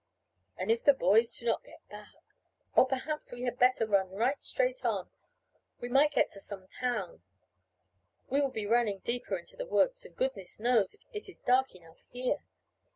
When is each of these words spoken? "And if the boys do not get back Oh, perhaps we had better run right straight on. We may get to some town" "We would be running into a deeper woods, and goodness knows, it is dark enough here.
"And 0.57 0.71
if 0.71 0.83
the 0.83 0.95
boys 0.95 1.37
do 1.37 1.45
not 1.45 1.63
get 1.63 1.87
back 1.87 2.11
Oh, 2.75 2.85
perhaps 2.85 3.31
we 3.31 3.43
had 3.43 3.59
better 3.59 3.85
run 3.85 4.09
right 4.09 4.41
straight 4.41 4.83
on. 4.83 5.11
We 5.79 5.89
may 5.89 6.07
get 6.09 6.31
to 6.31 6.39
some 6.39 6.67
town" 6.67 7.21
"We 8.31 8.41
would 8.41 8.53
be 8.53 8.65
running 8.65 8.95
into 8.95 9.11
a 9.11 9.13
deeper 9.13 9.37
woods, 9.67 10.03
and 10.03 10.15
goodness 10.15 10.59
knows, 10.59 11.05
it 11.13 11.29
is 11.29 11.39
dark 11.41 11.75
enough 11.75 11.99
here. 12.09 12.41